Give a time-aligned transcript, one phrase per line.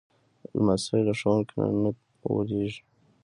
[0.55, 1.91] لمسی له ښوونکو نه نه
[2.33, 2.81] وېرېږي.